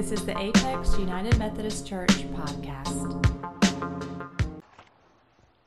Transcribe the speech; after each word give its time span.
This 0.00 0.12
is 0.12 0.24
the 0.24 0.38
Apex 0.40 0.96
United 0.96 1.38
Methodist 1.38 1.86
Church 1.86 2.08
podcast. 2.32 3.22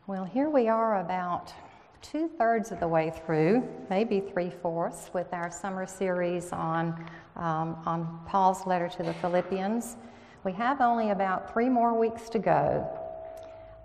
Well, 0.08 0.24
here 0.24 0.50
we 0.50 0.68
are 0.68 1.02
about 1.02 1.54
two 2.02 2.28
thirds 2.28 2.72
of 2.72 2.80
the 2.80 2.88
way 2.88 3.12
through, 3.12 3.64
maybe 3.92 4.22
three 4.22 4.50
fourths, 4.50 5.12
with 5.14 5.32
our 5.34 5.52
summer 5.52 5.86
series 5.86 6.52
on, 6.52 7.08
um, 7.36 7.78
on 7.86 8.22
Paul's 8.26 8.66
letter 8.66 8.90
to 8.98 9.04
the 9.04 9.14
Philippians. 9.14 9.98
We 10.44 10.52
have 10.54 10.82
only 10.82 11.12
about 11.12 11.54
three 11.54 11.70
more 11.70 11.94
weeks 11.94 12.28
to 12.30 12.40
go. 12.40 12.90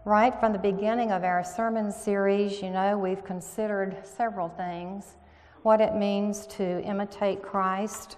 Right 0.07 0.35
from 0.41 0.55
the 0.55 0.59
beginning 0.59 1.13
of 1.13 1.25
our 1.25 1.45
sermon 1.45 1.93
series, 1.93 2.63
you 2.63 2.71
know, 2.71 2.97
we've 2.97 3.23
considered 3.23 3.99
several 4.03 4.49
things 4.49 5.17
what 5.63 5.83
it 5.83 5.95
means 5.95 6.47
to 6.47 6.83
imitate 6.85 7.43
Christ, 7.43 8.17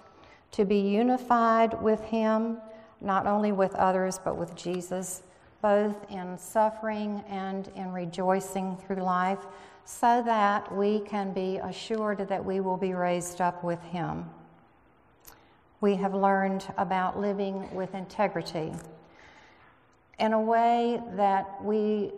to 0.51 0.65
be 0.65 0.79
unified 0.79 1.81
with 1.81 2.01
Him, 2.01 2.57
not 2.99 3.25
only 3.25 3.51
with 3.51 3.73
others, 3.75 4.19
but 4.23 4.37
with 4.37 4.55
Jesus, 4.55 5.23
both 5.61 6.09
in 6.11 6.37
suffering 6.37 7.23
and 7.29 7.69
in 7.75 7.91
rejoicing 7.91 8.77
through 8.77 9.03
life, 9.03 9.45
so 9.85 10.21
that 10.23 10.73
we 10.75 10.99
can 11.01 11.33
be 11.33 11.57
assured 11.57 12.27
that 12.27 12.43
we 12.43 12.59
will 12.59 12.77
be 12.77 12.93
raised 12.93 13.41
up 13.41 13.63
with 13.63 13.81
Him. 13.83 14.29
We 15.79 15.95
have 15.95 16.13
learned 16.13 16.65
about 16.77 17.19
living 17.19 17.73
with 17.73 17.95
integrity 17.95 18.71
in 20.19 20.33
a 20.33 20.39
way 20.39 21.01
that 21.15 21.63
we 21.63 22.11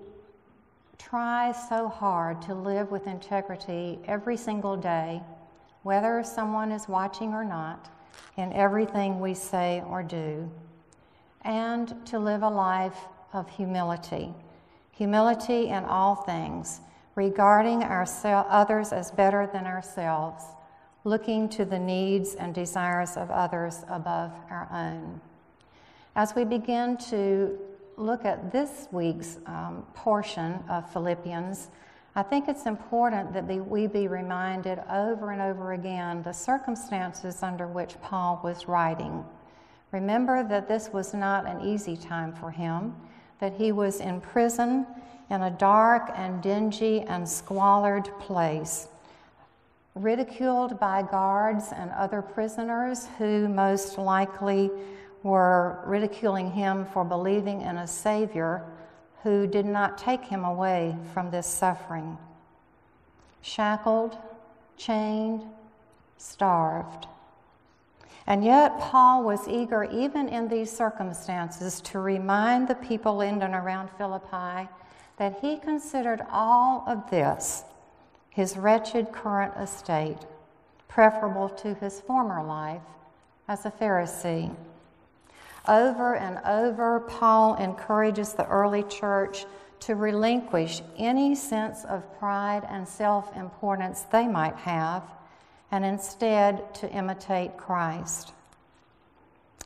try 0.98 1.54
so 1.70 1.88
hard 1.88 2.42
to 2.42 2.54
live 2.54 2.92
with 2.92 3.08
integrity 3.08 4.00
every 4.06 4.36
single 4.36 4.76
day, 4.76 5.22
whether 5.84 6.22
someone 6.24 6.72
is 6.72 6.90
watching 6.90 7.34
or 7.34 7.46
not, 7.46 7.90
in 8.38 8.52
everything 8.54 9.20
we 9.20 9.34
say 9.34 9.84
or 9.88 10.04
do, 10.04 10.50
and 11.42 12.06
to 12.06 12.20
live 12.20 12.44
a 12.44 12.50
life 12.50 12.98
of 13.34 13.50
humility. 13.50 14.34
Humility 14.92 15.70
in 15.70 15.84
all 15.86 16.16
things, 16.16 16.82
regarding 17.16 17.82
oursel- 17.82 18.46
others 18.50 18.92
as 18.92 19.12
better 19.12 19.50
than 19.52 19.66
ourselves, 19.66 20.44
looking 21.04 21.50
to 21.50 21.66
the 21.66 21.80
needs 21.80 22.36
and 22.36 22.54
desires 22.54 23.18
of 23.18 23.30
others 23.30 23.84
above 23.90 24.32
our 24.50 24.68
own. 24.72 25.20
As 26.16 26.36
we 26.36 26.44
begin 26.44 26.98
to 27.10 27.58
look 27.98 28.26
at 28.26 28.52
this 28.52 28.88
week's 28.92 29.38
um, 29.46 29.86
portion 29.94 30.64
of 30.70 30.92
Philippians, 30.92 31.70
I 32.16 32.22
think 32.22 32.48
it's 32.48 32.68
important 32.68 33.34
that 33.34 33.48
we 33.48 33.88
be 33.88 34.08
reminded 34.08 34.80
over 34.92 35.32
and 35.32 35.42
over 35.42 35.74
again 35.74 36.22
the 36.22 36.32
circumstances 36.32 37.42
under 37.42 37.66
which 37.66 38.00
Paul 38.02 38.40
was 38.44 38.68
writing. 38.68 39.26
Remember 39.92 40.44
that 40.44 40.68
this 40.68 40.90
was 40.94 41.16
not 41.16 41.48
an 41.48 41.62
easy 41.62 41.98
time 41.98 42.32
for 42.32 42.52
him, 42.52 42.96
that 43.40 43.54
he 43.54 43.72
was 43.72 44.00
in 44.00 44.22
prison 44.22 44.86
in 45.32 45.42
a 45.42 45.50
dark 45.50 46.12
and 46.14 46.40
dingy 46.44 47.02
and 47.02 47.28
squalid 47.28 48.06
place, 48.20 48.90
ridiculed 49.96 50.80
by 50.80 51.02
guards 51.02 51.72
and 51.76 51.90
other 51.92 52.22
prisoners 52.22 53.08
who 53.18 53.48
most 53.48 53.98
likely 53.98 54.70
were 55.24 55.80
ridiculing 55.86 56.52
him 56.52 56.86
for 56.86 57.04
believing 57.04 57.62
in 57.62 57.78
a 57.78 57.88
Savior 57.88 58.64
who 59.24 59.48
did 59.48 59.66
not 59.66 59.98
take 59.98 60.26
him 60.26 60.44
away 60.44 60.96
from 61.14 61.32
this 61.32 61.48
suffering. 61.48 62.18
Shackled, 63.42 64.18
chained, 64.78 65.44
starved. 66.18 67.08
And 68.28 68.44
yet, 68.44 68.80
Paul 68.80 69.24
was 69.24 69.48
eager, 69.48 69.84
even 69.86 70.30
in 70.30 70.48
these 70.48 70.72
circumstances, 70.72 71.82
to 71.82 72.00
remind 72.00 72.68
the 72.68 72.76
people 72.76 73.22
in 73.22 73.42
and 73.42 73.54
around 73.54 73.90
Philippi 73.98 74.70
that 75.18 75.40
he 75.42 75.58
considered 75.58 76.22
all 76.32 76.84
of 76.88 77.10
this, 77.10 77.64
his 78.30 78.58
wretched 78.58 79.12
current 79.12 79.54
estate, 79.58 80.20
preferable 80.88 81.50
to 81.50 81.74
his 81.76 82.00
former 82.02 82.44
life 82.44 82.82
as 83.48 83.66
a 83.66 83.72
Pharisee. 83.72 84.56
Over 85.68 86.16
and 86.16 86.40
over, 86.46 87.00
Paul 87.00 87.56
encourages 87.56 88.34
the 88.34 88.48
early 88.48 88.84
church 88.84 89.46
to 89.82 89.96
relinquish 89.96 90.82
any 90.98 91.36
sense 91.36 91.86
of 91.86 92.18
pride 92.20 92.66
and 92.70 92.88
self 92.88 93.36
importance 93.36 94.02
they 94.02 94.28
might 94.28 94.56
have 94.56 95.04
and 95.72 95.86
instead 95.86 96.74
to 96.76 96.90
imitate 96.92 97.58
Christ. 97.58 98.34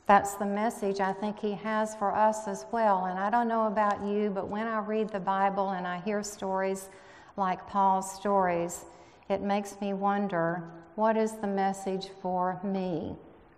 That's 0.05 0.35
the 0.35 0.45
message 0.45 1.01
I 1.01 1.11
think 1.11 1.39
he 1.39 1.51
has 1.51 1.93
for 1.95 2.15
us 2.15 2.47
as 2.47 2.65
well. 2.71 3.05
And 3.05 3.19
I 3.19 3.29
don't 3.29 3.49
know 3.49 3.67
about 3.67 4.01
you, 4.05 4.29
but 4.29 4.47
when 4.47 4.65
I 4.65 4.79
read 4.79 5.09
the 5.09 5.19
Bible 5.19 5.71
and 5.71 5.85
I 5.85 5.99
hear 5.99 6.23
stories 6.23 6.87
like 7.35 7.67
Paul's 7.67 8.09
stories, 8.15 8.85
it 9.29 9.41
makes 9.41 9.81
me 9.81 9.93
wonder 9.93 10.63
what 10.95 11.17
is 11.17 11.33
the 11.33 11.47
message 11.47 12.07
for 12.21 12.59
me? 12.63 13.15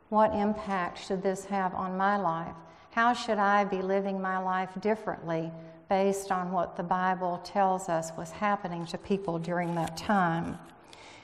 What 0.09 0.33
impact 0.33 1.05
should 1.05 1.21
this 1.21 1.45
have 1.45 1.75
on 1.75 1.95
my 1.95 2.17
life? 2.17 2.55
How 2.91 3.13
should 3.13 3.37
I 3.37 3.63
be 3.63 3.81
living 3.81 4.19
my 4.19 4.39
life 4.39 4.69
differently 4.81 5.51
based 5.87 6.31
on 6.31 6.51
what 6.51 6.75
the 6.75 6.83
Bible 6.83 7.39
tells 7.43 7.89
us 7.89 8.11
was 8.17 8.31
happening 8.31 8.87
to 8.87 8.97
people 8.97 9.37
during 9.37 9.75
that 9.75 9.95
time? 9.95 10.57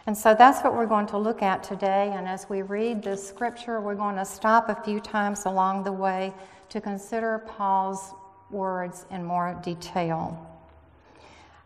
And 0.06 0.16
so 0.16 0.36
that's 0.36 0.64
what 0.64 0.76
we're 0.76 0.86
going 0.86 1.08
to 1.08 1.18
look 1.18 1.42
at 1.42 1.64
today. 1.64 2.12
And 2.14 2.28
as 2.28 2.48
we 2.48 2.62
read 2.62 3.02
this 3.02 3.28
scripture, 3.28 3.82
we're 3.82 3.96
going 3.96 4.18
to 4.18 4.26
stop 4.26 4.70
a 4.70 4.76
few 4.84 5.00
times 5.00 5.46
along 5.46 5.84
the 5.84 5.92
way 5.92 6.32
to 6.70 6.80
consider 6.80 7.40
Paul's 7.40 8.14
words 8.52 9.08
in 9.10 9.24
more 9.24 9.60
detail. 9.64 10.55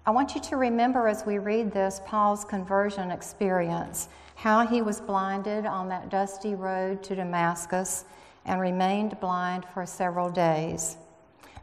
I 0.05 0.11
want 0.11 0.33
you 0.33 0.41
to 0.41 0.57
remember 0.57 1.07
as 1.07 1.25
we 1.25 1.37
read 1.37 1.71
this 1.71 2.01
Paul's 2.05 2.45
conversion 2.45 3.11
experience 3.11 4.09
how 4.35 4.65
he 4.65 4.81
was 4.81 5.01
blinded 5.01 5.65
on 5.65 5.89
that 5.89 6.09
dusty 6.09 6.55
road 6.55 7.03
to 7.03 7.15
Damascus 7.15 8.05
and 8.45 8.61
remained 8.61 9.19
blind 9.19 9.65
for 9.73 9.85
several 9.85 10.29
days. 10.29 10.97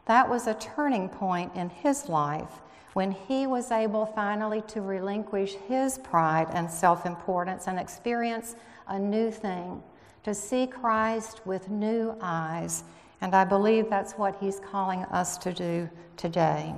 That 0.05 0.29
was 0.29 0.47
a 0.47 0.53
turning 0.53 1.09
point 1.09 1.55
in 1.55 1.69
his 1.69 2.07
life 2.07 2.61
when 2.93 3.11
he 3.11 3.47
was 3.47 3.71
able 3.71 4.05
finally 4.05 4.61
to 4.67 4.81
relinquish 4.81 5.55
his 5.67 5.97
pride 5.97 6.47
and 6.53 6.69
self 6.69 7.05
importance 7.05 7.67
and 7.67 7.79
experience 7.79 8.55
a 8.87 8.97
new 8.97 9.31
thing, 9.31 9.83
to 10.23 10.33
see 10.33 10.67
Christ 10.67 11.45
with 11.45 11.69
new 11.69 12.15
eyes. 12.21 12.83
And 13.21 13.35
I 13.35 13.43
believe 13.43 13.89
that's 13.89 14.13
what 14.13 14.37
he's 14.39 14.59
calling 14.59 15.03
us 15.05 15.37
to 15.39 15.51
do 15.51 15.89
today. 16.15 16.75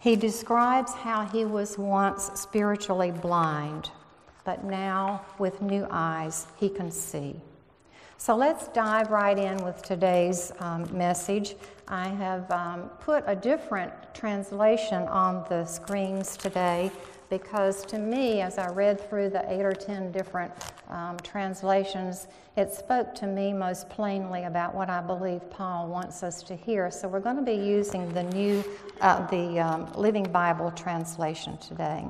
He 0.00 0.16
describes 0.16 0.92
how 0.92 1.26
he 1.26 1.44
was 1.44 1.78
once 1.78 2.32
spiritually 2.34 3.12
blind 3.12 3.90
but 4.44 4.64
now 4.64 5.24
with 5.38 5.62
new 5.62 5.86
eyes 5.90 6.46
he 6.56 6.68
can 6.68 6.90
see. 6.90 7.36
So 8.18 8.36
let's 8.36 8.68
dive 8.68 9.10
right 9.10 9.38
in 9.38 9.64
with 9.64 9.80
today's 9.82 10.52
um, 10.60 10.86
message. 10.96 11.54
I 11.88 12.08
have 12.08 12.50
um, 12.50 12.90
put 13.00 13.24
a 13.26 13.34
different 13.34 13.92
translation 14.12 15.04
on 15.04 15.46
the 15.48 15.64
screens 15.64 16.36
today 16.36 16.90
because 17.30 17.86
to 17.86 17.98
me, 17.98 18.40
as 18.40 18.58
I 18.58 18.68
read 18.70 19.08
through 19.08 19.30
the 19.30 19.50
eight 19.50 19.62
or 19.62 19.72
ten 19.72 20.10
different 20.10 20.52
um, 20.88 21.16
translations, 21.22 22.26
it 22.56 22.74
spoke 22.74 23.14
to 23.14 23.26
me 23.26 23.52
most 23.52 23.88
plainly 23.88 24.44
about 24.44 24.74
what 24.74 24.90
I 24.90 25.00
believe 25.00 25.48
Paul 25.48 25.88
wants 25.88 26.24
us 26.24 26.42
to 26.42 26.56
hear. 26.56 26.90
So 26.90 27.06
we're 27.06 27.20
going 27.20 27.36
to 27.36 27.42
be 27.42 27.54
using 27.54 28.12
the 28.12 28.24
new, 28.24 28.64
uh, 29.00 29.24
the 29.28 29.60
um, 29.60 29.92
Living 29.94 30.24
Bible 30.24 30.72
translation 30.72 31.56
today. 31.58 32.04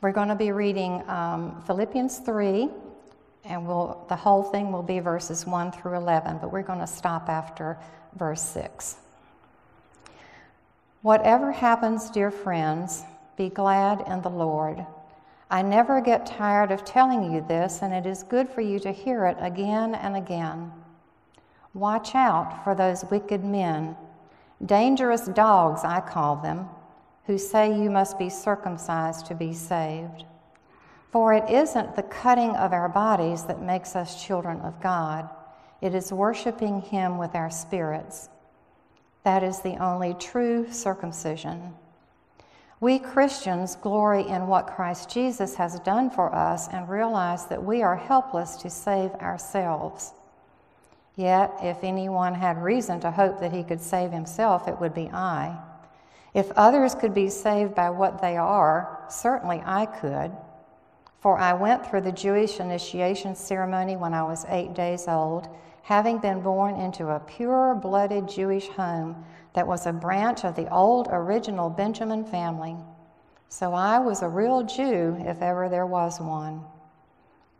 We're 0.00 0.12
going 0.12 0.28
to 0.28 0.34
be 0.34 0.52
reading 0.52 1.08
um, 1.08 1.62
Philippians 1.66 2.18
3, 2.18 2.68
and 3.44 3.66
we'll, 3.66 4.04
the 4.08 4.16
whole 4.16 4.42
thing 4.42 4.72
will 4.72 4.82
be 4.82 4.98
verses 4.98 5.46
1 5.46 5.72
through 5.72 5.96
11, 5.96 6.38
but 6.40 6.52
we're 6.52 6.62
going 6.62 6.80
to 6.80 6.86
stop 6.86 7.28
after 7.28 7.78
verse 8.16 8.42
6. 8.42 8.96
Whatever 11.02 11.52
happens, 11.52 12.10
dear 12.10 12.30
friends, 12.30 13.04
be 13.36 13.48
glad 13.48 14.02
in 14.06 14.22
the 14.22 14.30
Lord. 14.30 14.84
I 15.50 15.62
never 15.62 16.00
get 16.00 16.26
tired 16.26 16.72
of 16.72 16.84
telling 16.84 17.32
you 17.32 17.44
this, 17.46 17.80
and 17.82 17.94
it 17.94 18.06
is 18.06 18.22
good 18.22 18.48
for 18.48 18.60
you 18.60 18.78
to 18.80 18.90
hear 18.90 19.26
it 19.26 19.36
again 19.40 19.94
and 19.94 20.16
again. 20.16 20.72
Watch 21.74 22.14
out 22.14 22.64
for 22.64 22.74
those 22.74 23.04
wicked 23.10 23.44
men, 23.44 23.96
dangerous 24.64 25.26
dogs, 25.26 25.82
I 25.84 26.00
call 26.00 26.36
them 26.36 26.68
who 27.26 27.38
say 27.38 27.76
you 27.76 27.90
must 27.90 28.18
be 28.18 28.30
circumcised 28.30 29.26
to 29.26 29.34
be 29.34 29.52
saved. 29.52 30.24
For 31.10 31.32
it 31.32 31.50
isn't 31.50 31.96
the 31.96 32.04
cutting 32.04 32.54
of 32.56 32.72
our 32.72 32.88
bodies 32.88 33.44
that 33.44 33.60
makes 33.60 33.96
us 33.96 34.24
children 34.24 34.60
of 34.60 34.80
God, 34.80 35.28
it 35.80 35.94
is 35.94 36.12
worshiping 36.12 36.80
Him 36.80 37.18
with 37.18 37.34
our 37.34 37.50
spirits. 37.50 38.28
That 39.26 39.42
is 39.42 39.58
the 39.58 39.82
only 39.82 40.14
true 40.14 40.70
circumcision. 40.70 41.74
We 42.78 43.00
Christians 43.00 43.74
glory 43.74 44.22
in 44.22 44.46
what 44.46 44.68
Christ 44.68 45.10
Jesus 45.10 45.56
has 45.56 45.80
done 45.80 46.10
for 46.10 46.32
us 46.32 46.68
and 46.68 46.88
realize 46.88 47.46
that 47.46 47.64
we 47.64 47.82
are 47.82 47.96
helpless 47.96 48.54
to 48.58 48.70
save 48.70 49.10
ourselves. 49.14 50.12
Yet, 51.16 51.50
if 51.60 51.82
anyone 51.82 52.34
had 52.34 52.62
reason 52.62 53.00
to 53.00 53.10
hope 53.10 53.40
that 53.40 53.50
he 53.50 53.64
could 53.64 53.80
save 53.80 54.12
himself, 54.12 54.68
it 54.68 54.80
would 54.80 54.94
be 54.94 55.10
I. 55.12 55.58
If 56.32 56.52
others 56.52 56.94
could 56.94 57.12
be 57.12 57.28
saved 57.28 57.74
by 57.74 57.90
what 57.90 58.22
they 58.22 58.36
are, 58.36 59.06
certainly 59.08 59.60
I 59.66 59.86
could. 59.86 60.30
For 61.18 61.36
I 61.36 61.52
went 61.54 61.84
through 61.84 62.02
the 62.02 62.12
Jewish 62.12 62.60
initiation 62.60 63.34
ceremony 63.34 63.96
when 63.96 64.14
I 64.14 64.22
was 64.22 64.46
eight 64.48 64.74
days 64.74 65.08
old, 65.08 65.48
having 65.86 66.18
been 66.18 66.40
born 66.40 66.74
into 66.80 67.06
a 67.06 67.20
pure 67.20 67.72
blooded 67.76 68.28
Jewish 68.28 68.66
home 68.66 69.24
that 69.54 69.68
was 69.68 69.86
a 69.86 69.92
branch 69.92 70.44
of 70.44 70.56
the 70.56 70.68
old 70.74 71.06
original 71.12 71.70
Benjamin 71.70 72.24
family. 72.24 72.74
So 73.48 73.72
I 73.72 74.00
was 74.00 74.22
a 74.22 74.28
real 74.28 74.64
Jew 74.64 75.16
if 75.20 75.40
ever 75.40 75.68
there 75.68 75.86
was 75.86 76.20
one. 76.20 76.60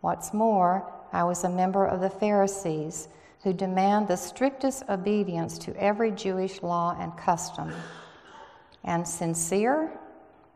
What's 0.00 0.34
more, 0.34 0.92
I 1.12 1.22
was 1.22 1.44
a 1.44 1.48
member 1.48 1.86
of 1.86 2.00
the 2.00 2.10
Pharisees, 2.10 3.06
who 3.44 3.52
demand 3.52 4.08
the 4.08 4.16
strictest 4.16 4.82
obedience 4.88 5.56
to 5.58 5.76
every 5.80 6.10
Jewish 6.10 6.64
law 6.64 6.96
and 6.98 7.16
custom. 7.16 7.72
And 8.82 9.06
sincere? 9.06 9.88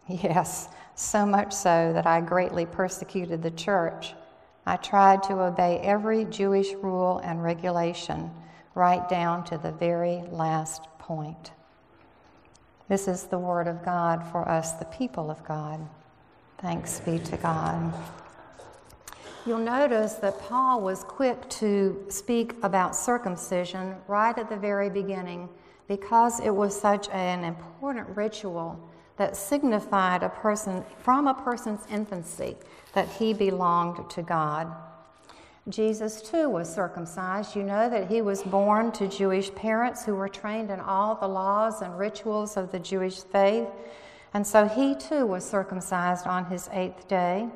Yes, 0.08 0.66
so 0.96 1.24
much 1.24 1.52
so 1.52 1.92
that 1.92 2.04
I 2.04 2.20
greatly 2.20 2.66
persecuted 2.66 3.44
the 3.44 3.52
church. 3.52 4.14
I 4.66 4.76
tried 4.76 5.22
to 5.24 5.40
obey 5.40 5.78
every 5.78 6.24
Jewish 6.26 6.72
rule 6.74 7.18
and 7.24 7.42
regulation, 7.42 8.30
right 8.74 9.08
down 9.08 9.44
to 9.44 9.58
the 9.58 9.72
very 9.72 10.22
last 10.30 10.84
point. 10.98 11.52
This 12.88 13.08
is 13.08 13.24
the 13.24 13.38
word 13.38 13.68
of 13.68 13.84
God 13.84 14.26
for 14.30 14.48
us, 14.48 14.72
the 14.72 14.84
people 14.86 15.30
of 15.30 15.42
God. 15.44 15.80
Thanks 16.58 17.00
be 17.00 17.18
to 17.18 17.36
God. 17.36 17.94
You'll 19.46 19.58
notice 19.58 20.14
that 20.16 20.38
Paul 20.40 20.82
was 20.82 21.02
quick 21.04 21.48
to 21.50 22.04
speak 22.08 22.54
about 22.62 22.94
circumcision 22.94 23.96
right 24.06 24.36
at 24.36 24.50
the 24.50 24.56
very 24.56 24.90
beginning 24.90 25.48
because 25.88 26.40
it 26.40 26.50
was 26.50 26.78
such 26.78 27.08
an 27.08 27.44
important 27.44 28.06
ritual 28.16 28.78
that 29.20 29.36
signified 29.36 30.22
a 30.22 30.30
person 30.30 30.82
from 31.02 31.26
a 31.26 31.34
person's 31.34 31.86
infancy 31.90 32.56
that 32.94 33.06
he 33.06 33.34
belonged 33.34 34.08
to 34.08 34.22
God. 34.22 34.74
Jesus 35.68 36.22
too 36.22 36.48
was 36.48 36.74
circumcised. 36.74 37.54
You 37.54 37.62
know 37.62 37.90
that 37.90 38.10
he 38.10 38.22
was 38.22 38.42
born 38.42 38.92
to 38.92 39.06
Jewish 39.06 39.54
parents 39.54 40.06
who 40.06 40.14
were 40.14 40.30
trained 40.30 40.70
in 40.70 40.80
all 40.80 41.16
the 41.16 41.28
laws 41.28 41.82
and 41.82 41.98
rituals 41.98 42.56
of 42.56 42.72
the 42.72 42.78
Jewish 42.78 43.22
faith. 43.22 43.68
And 44.32 44.46
so 44.46 44.66
he 44.66 44.94
too 44.94 45.26
was 45.26 45.44
circumcised 45.44 46.26
on 46.26 46.46
his 46.46 46.70
eighth 46.72 47.06
day. 47.06 47.46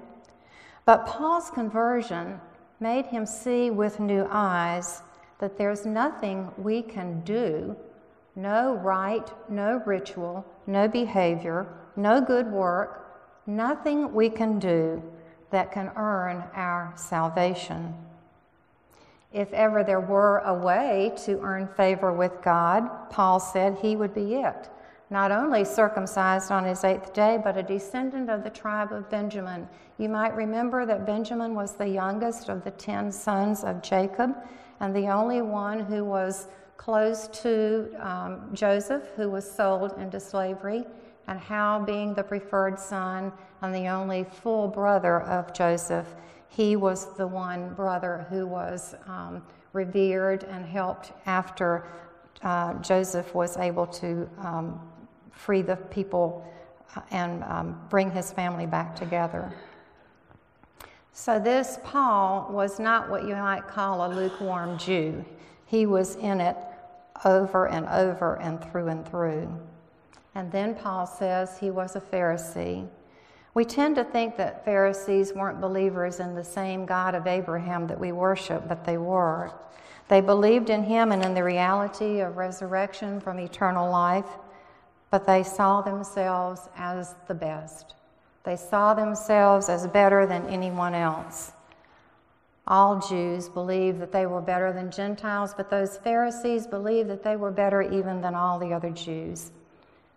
But 0.84 1.06
Paul's 1.06 1.49
conversion 1.49 2.43
made 2.78 3.06
him 3.06 3.25
see 3.25 3.70
with 3.70 4.00
new 4.00 4.28
eyes 4.31 5.00
that 5.38 5.56
there's 5.56 5.87
nothing 5.87 6.52
we 6.58 6.82
can 6.82 7.22
do, 7.22 7.75
no 8.37 8.75
rite, 8.75 9.31
no 9.49 9.82
ritual, 9.87 10.44
no 10.66 10.88
behavior, 10.88 11.66
no 11.96 12.20
good 12.20 12.50
work, 12.50 13.22
nothing 13.46 14.12
we 14.12 14.28
can 14.28 14.58
do 14.58 15.02
that 15.50 15.72
can 15.72 15.90
earn 15.96 16.43
our 16.55 16.93
salvation. 16.96 17.94
If 19.32 19.52
ever 19.52 19.82
there 19.82 20.00
were 20.00 20.38
a 20.38 20.55
way 20.55 21.12
to 21.25 21.40
earn 21.40 21.69
favor 21.76 22.12
with 22.12 22.40
God, 22.43 23.11
Paul 23.11 23.40
said 23.40 23.78
he 23.78 23.96
would 23.96 24.14
be 24.14 24.37
it. 24.37 24.69
Not 25.11 25.31
only 25.31 25.64
circumcised 25.64 26.50
on 26.50 26.64
his 26.64 26.82
eighth 26.82 27.12
day, 27.12 27.40
but 27.43 27.56
a 27.56 27.62
descendant 27.62 28.31
of 28.31 28.43
the 28.43 28.50
tribe 28.50 28.93
of 28.93 29.11
Benjamin. 29.11 29.69
You 29.99 30.08
might 30.08 30.34
remember 30.34 30.87
that 30.87 31.06
Benjamin 31.06 31.55
was 31.55 31.75
the 31.75 31.88
youngest 31.88 32.49
of 32.49 32.64
the 32.64 32.70
ten 32.70 33.12
sons 33.12 33.64
of 33.64 33.82
Jacob 33.82 34.34
and 34.81 34.94
the 34.94 35.08
only 35.08 35.43
one 35.43 35.81
who 35.81 36.05
was 36.05 36.49
close 36.76 37.29
to 37.29 37.91
um, 38.00 38.50
Joseph, 38.53 39.05
who 39.17 39.31
was 39.31 39.50
sold 39.50 39.93
into 39.99 40.21
slavery 40.21 40.85
and 41.26 41.38
how, 41.38 41.81
being 41.81 42.15
the 42.15 42.23
preferred 42.23 42.79
son 42.79 43.32
and 43.62 43.75
the 43.75 43.88
only 43.88 44.25
full 44.25 44.69
brother 44.69 45.23
of 45.23 45.53
Joseph, 45.55 46.06
he 46.49 46.76
was 46.76 47.17
the 47.17 47.26
one 47.26 47.73
brother 47.75 48.26
who 48.29 48.47
was 48.47 48.94
um, 49.06 49.43
revered 49.73 50.44
and 50.44 50.65
helped 50.65 51.12
after 51.26 51.87
uh, 52.43 52.75
Joseph 52.75 53.35
was 53.35 53.56
able 53.56 53.87
to 53.87 54.29
um, 54.38 54.81
free 55.32 55.62
the 55.62 55.76
people 55.76 56.47
uh, 56.94 57.00
and 57.11 57.43
um, 57.44 57.81
bring 57.88 58.11
his 58.11 58.31
family 58.31 58.67
back 58.67 58.94
together. 58.94 59.53
So, 61.12 61.38
this 61.38 61.79
Paul 61.85 62.49
was 62.50 62.81
not 62.81 63.09
what 63.09 63.23
you 63.23 63.37
might 63.37 63.67
call 63.69 64.05
a 64.05 64.11
lukewarm 64.12 64.76
Jew. 64.79 65.25
He 65.75 65.87
was 65.87 66.15
in 66.15 66.41
it 66.41 66.56
over 67.25 67.67
and 67.67 67.88
over 67.88 68.37
and 68.37 68.62
through 68.62 68.87
and 68.87 69.05
through. 69.09 69.53
And 70.37 70.53
then 70.53 70.76
Paul 70.76 71.05
says 71.05 71.59
he 71.59 71.73
was 71.73 71.97
a 71.97 72.00
Pharisee. 72.00 72.87
We 73.55 73.65
tend 73.65 73.97
to 73.97 74.05
think 74.05 74.37
that 74.37 74.65
Pharisees 74.65 75.32
weren't 75.32 75.61
believers 75.61 76.21
in 76.21 76.37
the 76.37 76.44
same 76.44 76.87
God 76.87 77.17
of 77.17 77.26
Abraham 77.26 77.88
that 77.88 77.99
we 77.99 78.12
worship, 78.12 78.69
but 78.69 78.85
they 78.85 78.99
were. 78.99 79.50
They 80.06 80.21
believed 80.21 80.71
in 80.71 80.85
him 80.85 81.11
and 81.11 81.25
in 81.25 81.35
the 81.35 81.43
reality 81.43 82.21
of 82.21 82.37
resurrection 82.37 83.21
from 83.21 83.41
eternal 83.41 83.91
life, 83.91 84.31
but 85.11 85.26
they 85.26 85.43
saw 85.43 85.81
themselves 85.81 86.69
as 86.76 87.17
the 87.26 87.35
best. 87.35 87.97
They 88.44 88.55
saw 88.55 88.94
themselves 88.94 89.69
as 89.69 89.88
better 89.88 90.25
than 90.25 90.47
anyone 90.47 90.94
else. 90.94 91.50
All 92.66 92.99
Jews 92.99 93.49
believed 93.49 94.00
that 94.00 94.12
they 94.12 94.26
were 94.26 94.40
better 94.40 94.72
than 94.72 94.90
Gentiles, 94.90 95.52
but 95.55 95.69
those 95.69 95.99
Pharisees 95.99 96.66
believed 96.66 97.11
that 97.11 97.22
they 97.22 97.37
were 97.37 97.50
better 97.50 97.82
even 97.82 98.22
than 98.22 98.34
all 98.34 98.58
the 98.58 98.72
other 98.72 98.90
Jews. 98.90 99.52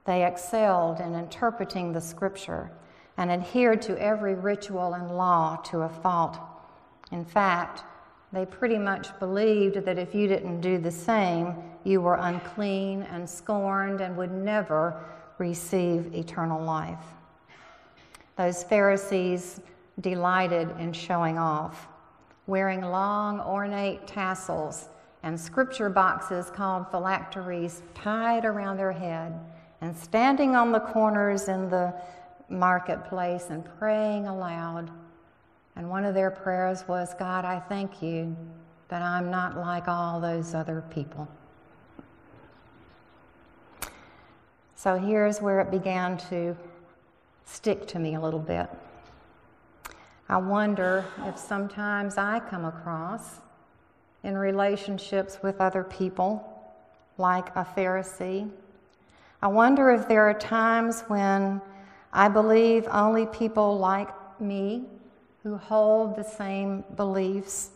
They 0.05 0.25
excelled 0.25 1.01
in 1.01 1.13
interpreting 1.13 1.91
the 1.91 1.99
scripture 1.99 2.71
and 3.17 3.29
adhered 3.29 3.81
to 3.83 4.01
every 4.01 4.35
ritual 4.35 4.93
and 4.93 5.11
law 5.11 5.57
to 5.65 5.81
a 5.81 5.89
fault. 5.89 6.37
In 7.11 7.25
fact, 7.25 7.83
they 8.31 8.45
pretty 8.45 8.77
much 8.77 9.17
believed 9.19 9.83
that 9.83 9.97
if 9.97 10.15
you 10.15 10.27
didn't 10.27 10.61
do 10.61 10.77
the 10.77 10.91
same, 10.91 11.55
you 11.83 11.99
were 11.99 12.15
unclean 12.15 13.03
and 13.03 13.29
scorned 13.29 13.99
and 13.99 14.15
would 14.15 14.31
never 14.31 15.03
receive 15.37 16.13
eternal 16.13 16.63
life. 16.63 17.03
Those 18.37 18.63
Pharisees 18.63 19.59
delighted 19.99 20.69
in 20.79 20.93
showing 20.93 21.37
off, 21.37 21.87
wearing 22.47 22.81
long 22.81 23.39
ornate 23.41 24.07
tassels 24.07 24.89
and 25.23 25.39
scripture 25.39 25.89
boxes 25.89 26.49
called 26.49 26.89
phylacteries 26.89 27.81
tied 27.93 28.45
around 28.45 28.77
their 28.77 28.91
head 28.91 29.37
and 29.81 29.95
standing 29.95 30.55
on 30.55 30.71
the 30.71 30.79
corners 30.79 31.49
in 31.49 31.69
the 31.69 31.93
marketplace 32.49 33.47
and 33.49 33.67
praying 33.77 34.27
aloud. 34.27 34.89
And 35.75 35.89
one 35.89 36.05
of 36.05 36.13
their 36.15 36.31
prayers 36.31 36.87
was, 36.87 37.13
God, 37.19 37.45
I 37.45 37.59
thank 37.59 38.01
you 38.01 38.35
that 38.87 39.01
I'm 39.01 39.29
not 39.29 39.57
like 39.57 39.87
all 39.87 40.19
those 40.19 40.55
other 40.55 40.83
people. 40.89 41.27
So 44.75 44.97
here's 44.97 45.41
where 45.41 45.59
it 45.59 45.69
began 45.69 46.17
to 46.29 46.55
stick 47.45 47.87
to 47.87 47.99
me 47.99 48.15
a 48.15 48.21
little 48.21 48.39
bit. 48.39 48.69
I 50.29 50.37
wonder 50.37 51.05
if 51.25 51.37
sometimes 51.37 52.17
I 52.17 52.39
come 52.39 52.65
across 52.65 53.39
in 54.23 54.37
relationships 54.37 55.39
with 55.41 55.61
other 55.61 55.83
people 55.83 56.43
like 57.17 57.49
a 57.55 57.65
Pharisee 57.65 58.49
I 59.39 59.47
wonder 59.47 59.91
if 59.91 60.07
there 60.07 60.27
are 60.27 60.33
times 60.33 61.01
when 61.01 61.61
I 62.11 62.27
believe 62.27 62.87
only 62.89 63.27
people 63.27 63.77
like 63.77 64.09
me 64.41 64.85
who 65.43 65.57
hold 65.57 66.15
the 66.15 66.23
same 66.23 66.83
beliefs 66.95 67.69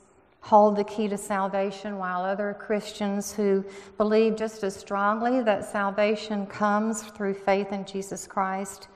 hold 0.43 0.75
the 0.75 0.83
key 0.83 1.07
to 1.07 1.19
salvation, 1.19 1.99
while 1.99 2.23
other 2.25 2.57
Christians 2.59 3.31
who 3.31 3.63
believe 3.99 4.35
just 4.35 4.63
as 4.63 4.75
strongly 4.75 5.43
that 5.43 5.63
salvation 5.63 6.47
comes 6.47 7.03
through 7.03 7.35
faith 7.35 7.71
in 7.71 7.85
Jesus 7.85 8.25
Christ 8.25 8.87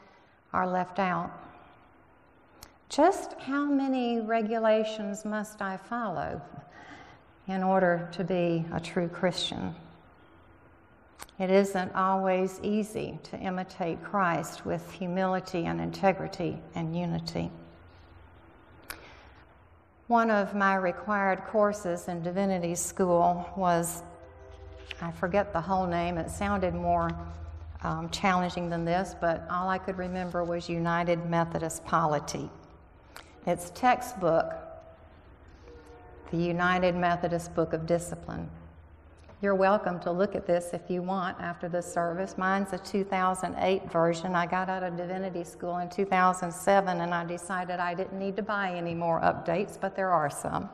are 0.52 0.68
left 0.68 0.98
out. 0.98 1.32
Just 2.90 3.34
how 3.40 3.66
many 3.66 4.22
regulations 4.22 5.26
must 5.26 5.62
I 5.62 5.78
follow 5.78 6.42
in 7.48 7.64
order 7.64 8.08
to 8.14 8.24
be 8.24 8.66
a 8.72 8.80
true 8.80 9.08
Christian? 9.08 9.76
It 11.38 11.50
isn't 11.50 11.94
always 11.96 12.60
easy 12.64 13.20
to 13.24 13.38
imitate 13.38 14.02
Christ 14.04 14.66
with 14.66 14.90
humility 14.92 15.66
and 15.66 15.82
integrity 15.82 16.58
and 16.76 16.98
unity. 16.98 17.52
One 20.08 20.30
of 20.30 20.54
my 20.54 20.76
required 20.76 21.44
courses 21.46 22.08
in 22.08 22.22
divinity 22.22 22.76
school 22.76 23.50
was, 23.58 24.04
I 25.02 25.12
forget 25.12 25.52
the 25.52 25.60
whole 25.60 25.88
name, 25.88 26.18
it 26.18 26.30
sounded 26.30 26.76
more 26.76 27.10
um, 27.84 28.10
challenging 28.10 28.70
than 28.70 28.86
this, 28.86 29.16
but 29.20 29.46
all 29.50 29.68
I 29.68 29.80
could 29.80 29.98
remember 29.98 30.44
was 30.44 30.70
United 30.70 31.26
Methodist 31.26 31.84
Polity. 31.86 32.50
It's 33.48 33.70
textbook, 33.76 34.56
the 36.32 36.38
United 36.38 36.96
Methodist 36.96 37.54
Book 37.54 37.74
of 37.74 37.86
Discipline. 37.86 38.50
You're 39.40 39.54
welcome 39.54 40.00
to 40.00 40.12
look 40.12 40.34
at 40.34 40.48
this 40.48 40.72
if 40.74 40.90
you 40.90 41.04
want 41.04 41.40
after 41.40 41.70
the 41.70 41.80
service. 41.80 42.40
Mine's 42.40 42.74
a 42.74 42.80
2008 42.80 43.92
version. 43.92 44.34
I 44.34 44.48
got 44.48 44.68
out 44.68 44.82
of 44.82 44.98
divinity 44.98 45.44
school 45.44 45.78
in 45.78 45.90
2007 45.92 47.02
and 47.02 47.14
I 47.14 47.24
decided 47.24 47.80
I 47.80 47.94
didn't 47.94 48.18
need 48.18 48.36
to 48.38 48.42
buy 48.42 48.72
any 48.72 48.96
more 48.96 49.22
updates, 49.22 49.80
but 49.80 49.96
there 49.96 50.10
are 50.10 50.32
some. 50.32 50.68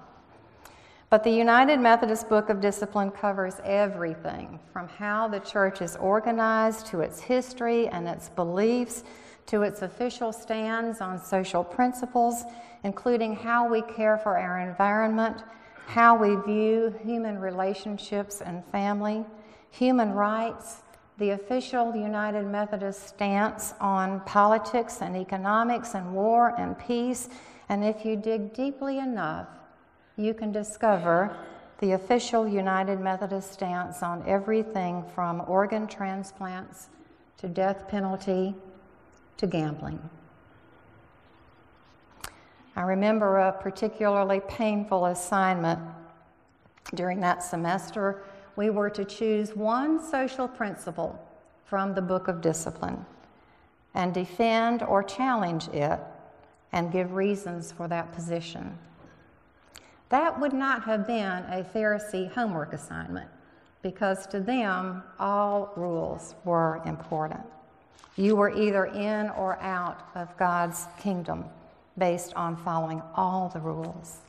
But 1.10 1.26
the 1.26 1.30
United 1.30 1.78
Methodist 1.82 2.30
Book 2.30 2.48
of 2.48 2.62
Discipline 2.62 3.12
covers 3.12 3.56
everything 3.66 4.62
from 4.72 4.88
how 4.88 5.28
the 5.28 5.42
church 5.42 5.82
is 5.82 5.98
organized 5.98 6.86
to 6.86 7.02
its 7.02 7.20
history 7.20 7.90
and 7.90 8.08
its 8.08 8.30
beliefs 8.30 9.04
to 9.48 9.64
its 9.64 9.82
official 9.82 10.32
stands 10.32 11.02
on 11.02 11.24
social 11.24 11.64
principles, 11.64 12.44
including 12.84 13.36
how 13.36 13.68
we 13.68 13.82
care 13.82 14.18
for 14.18 14.38
our 14.38 14.60
environment, 14.60 15.44
how 15.88 16.16
we 16.16 16.36
view 16.44 16.94
human 17.04 17.40
relationships 17.40 18.42
and 18.42 18.64
family, 18.66 19.26
human 19.72 20.12
rights, 20.14 20.84
the 21.18 21.32
official 21.32 21.96
United 21.96 22.46
Methodist 22.46 23.08
stance 23.08 23.74
on 23.80 24.22
politics 24.22 25.02
and 25.02 25.16
economics 25.16 25.94
and 25.94 26.14
war 26.14 26.56
and 26.58 26.78
peace. 26.80 27.30
And 27.70 27.84
if 27.84 28.06
you 28.06 28.16
dig 28.16 28.54
deeply 28.54 29.00
enough, 29.00 29.48
you 30.18 30.34
can 30.34 30.52
discover 30.52 31.36
the 31.80 31.92
official 31.94 32.48
United 32.48 33.00
Methodist 33.00 33.54
stance 33.54 34.02
on 34.02 34.24
everything 34.28 35.04
from 35.14 35.42
organ 35.48 35.88
transplants 35.88 36.90
to 37.38 37.48
death 37.48 37.88
penalty 37.88 38.56
to 39.42 39.48
gambling. 39.48 40.00
I 42.76 42.82
remember 42.82 43.38
a 43.40 43.52
particularly 43.52 44.40
painful 44.48 45.08
assignment 45.08 45.80
during 46.94 47.20
that 47.22 47.42
semester. 47.42 48.24
We 48.56 48.70
were 48.70 48.92
to 48.92 49.04
choose 49.04 49.56
one 49.56 50.00
social 50.02 50.48
principle 50.48 51.20
from 51.66 51.96
the 51.96 52.04
Book 52.04 52.28
of 52.28 52.40
Discipline 52.40 53.04
and 53.96 54.14
defend 54.14 54.84
or 54.84 55.02
challenge 55.02 55.68
it 55.70 56.00
and 56.72 56.92
give 56.92 57.14
reasons 57.14 57.72
for 57.72 57.88
that 57.88 58.14
position. 58.14 58.78
That 60.10 60.40
would 60.40 60.54
not 60.54 60.84
have 60.84 61.08
been 61.08 61.44
a 61.50 61.66
Pharisee 61.74 62.32
homework 62.32 62.74
assignment 62.74 63.30
because 63.82 64.28
to 64.28 64.40
them, 64.40 65.02
all 65.20 65.74
rules 65.76 66.36
were 66.46 66.80
important. 66.86 67.42
You 68.16 68.36
were 68.36 68.50
either 68.50 68.86
in 68.86 69.30
or 69.32 69.58
out 69.62 70.08
of 70.16 70.36
God's 70.38 70.88
kingdom 71.00 71.46
based 71.98 72.34
on 72.36 72.56
following 72.56 73.02
all 73.16 73.50
the 73.50 73.60
rules. 73.60 74.20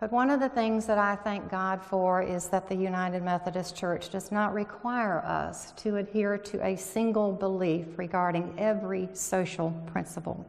But 0.00 0.10
one 0.12 0.30
of 0.30 0.40
the 0.40 0.48
things 0.48 0.86
that 0.86 0.96
I 0.96 1.14
thank 1.16 1.50
God 1.50 1.82
for 1.84 2.22
is 2.22 2.48
that 2.48 2.68
the 2.68 2.74
United 2.74 3.22
Methodist 3.22 3.76
Church 3.76 4.08
does 4.08 4.32
not 4.32 4.54
require 4.54 5.18
us 5.18 5.72
to 5.72 5.96
adhere 5.96 6.38
to 6.38 6.66
a 6.66 6.74
single 6.76 7.32
belief 7.32 7.86
regarding 7.98 8.54
every 8.56 9.10
social 9.12 9.70
principle. 9.92 10.46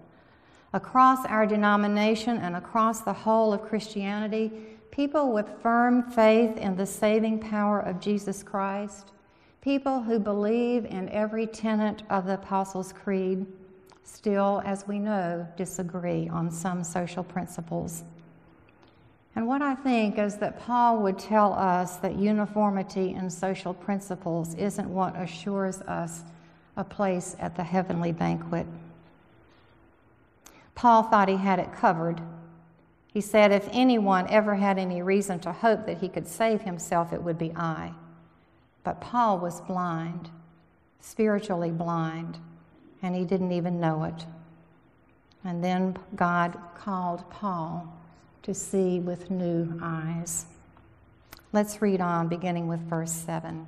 Across 0.74 1.26
our 1.26 1.46
denomination 1.46 2.38
and 2.38 2.56
across 2.56 3.02
the 3.02 3.12
whole 3.12 3.52
of 3.52 3.64
Christianity, 3.64 4.52
people 4.90 5.34
with 5.34 5.50
firm 5.62 6.02
faith 6.02 6.56
in 6.56 6.78
the 6.78 6.86
saving 6.86 7.40
power 7.40 7.82
of 7.82 8.00
Jesus 8.00 8.44
Christ, 8.44 9.12
people 9.62 10.02
who 10.02 10.20
believe 10.20 10.86
in 10.86 11.08
every 11.10 11.46
tenet 11.46 12.02
of 12.10 12.26
the 12.26 12.34
Apostles' 12.34 12.92
Creed, 12.92 13.46
still, 14.04 14.62
as 14.66 14.88
we 14.88 14.98
know, 14.98 15.48
disagree 15.56 16.28
on 16.30 16.50
some 16.50 16.84
social 16.84 17.24
principles. 17.24 18.04
And 19.36 19.48
what 19.48 19.62
I 19.62 19.76
think 19.76 20.18
is 20.18 20.38
that 20.38 20.60
Paul 20.60 21.02
would 21.04 21.18
tell 21.18 21.54
us 21.54 21.98
that 21.98 22.18
uniformity 22.18 23.14
in 23.14 23.30
social 23.30 23.74
principles 23.74 24.56
isn't 24.56 24.90
what 24.90 25.16
assures 25.16 25.80
us 25.82 26.24
a 26.76 26.84
place 26.84 27.36
at 27.40 27.56
the 27.56 27.64
heavenly 27.64 28.12
banquet. 28.12 28.66
Paul 30.74 31.04
thought 31.04 31.30
he 31.30 31.38
had 31.38 31.60
it 31.60 31.72
covered. 31.72 32.20
He 33.14 33.22
said, 33.22 33.52
If 33.52 33.70
anyone 33.72 34.28
ever 34.30 34.56
had 34.56 34.80
any 34.80 35.02
reason 35.02 35.40
to 35.42 35.52
hope 35.52 35.86
that 35.86 36.00
he 36.00 36.10
could 36.10 36.28
save 36.28 36.62
himself, 36.62 37.14
it 37.14 37.22
would 37.22 37.38
be 37.38 37.54
I. 37.56 37.94
But 38.84 39.02
Paul 39.02 39.40
was 39.40 39.62
blind, 39.62 40.30
spiritually 41.00 41.72
blind, 41.72 42.40
and 43.02 43.16
he 43.16 43.26
didn't 43.26 43.52
even 43.52 43.80
know 43.80 44.04
it. 44.04 44.26
And 45.44 45.64
then 45.64 45.98
God 46.16 46.58
called 46.76 47.30
Paul 47.30 47.94
to 48.44 48.54
see 48.54 49.00
with 49.00 49.30
new 49.32 49.80
eyes. 49.82 50.46
Let's 51.54 51.82
read 51.82 52.02
on, 52.02 52.28
beginning 52.28 52.68
with 52.68 52.80
verse 52.80 53.12
7. 53.12 53.68